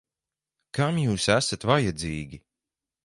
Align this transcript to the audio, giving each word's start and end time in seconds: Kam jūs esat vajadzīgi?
Kam 0.77 0.97
jūs 1.03 1.27
esat 1.35 1.67
vajadzīgi? 1.73 2.41